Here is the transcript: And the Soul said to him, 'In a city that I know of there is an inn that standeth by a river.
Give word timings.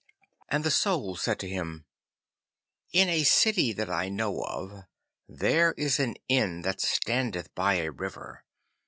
And 0.49 0.63
the 0.63 0.71
Soul 0.71 1.15
said 1.15 1.37
to 1.41 1.47
him, 1.47 1.85
'In 2.91 3.07
a 3.07 3.23
city 3.23 3.71
that 3.73 3.91
I 3.91 4.09
know 4.09 4.41
of 4.41 4.85
there 5.27 5.73
is 5.73 5.99
an 5.99 6.15
inn 6.27 6.63
that 6.63 6.81
standeth 6.81 7.53
by 7.53 7.75
a 7.75 7.91
river. 7.91 8.43